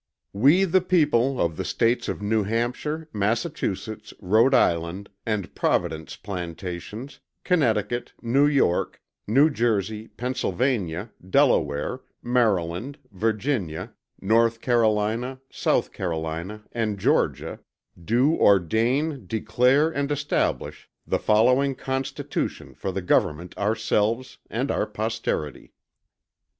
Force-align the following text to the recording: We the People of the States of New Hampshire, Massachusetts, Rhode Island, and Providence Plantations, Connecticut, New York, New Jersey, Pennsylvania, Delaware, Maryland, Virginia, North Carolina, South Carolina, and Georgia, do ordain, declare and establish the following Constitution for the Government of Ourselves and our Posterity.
We 0.33 0.63
the 0.65 0.81
People 0.81 1.39
of 1.39 1.57
the 1.57 1.63
States 1.63 2.07
of 2.09 2.23
New 2.23 2.41
Hampshire, 2.41 3.07
Massachusetts, 3.13 4.15
Rhode 4.19 4.55
Island, 4.55 5.09
and 5.27 5.53
Providence 5.53 6.15
Plantations, 6.15 7.19
Connecticut, 7.43 8.11
New 8.19 8.47
York, 8.47 8.99
New 9.27 9.51
Jersey, 9.51 10.07
Pennsylvania, 10.07 11.11
Delaware, 11.29 11.99
Maryland, 12.23 12.97
Virginia, 13.11 13.93
North 14.19 14.59
Carolina, 14.59 15.39
South 15.51 15.91
Carolina, 15.93 16.63
and 16.71 16.97
Georgia, 16.97 17.59
do 18.03 18.33
ordain, 18.33 19.27
declare 19.27 19.91
and 19.91 20.11
establish 20.11 20.89
the 21.05 21.19
following 21.19 21.75
Constitution 21.75 22.73
for 22.73 22.91
the 22.91 23.03
Government 23.03 23.53
of 23.55 23.61
Ourselves 23.65 24.39
and 24.49 24.71
our 24.71 24.87
Posterity. 24.87 25.73